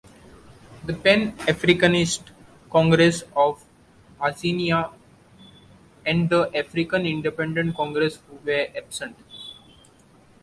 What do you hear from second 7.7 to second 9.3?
Congress were absent.